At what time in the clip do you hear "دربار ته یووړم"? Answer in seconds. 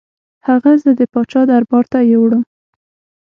1.51-2.43